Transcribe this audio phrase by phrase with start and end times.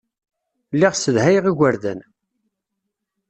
[0.73, 1.99] Lliɣ ssedhayeɣ igerdan.